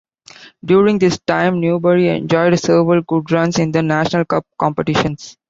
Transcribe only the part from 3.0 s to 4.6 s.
good runs in the national cup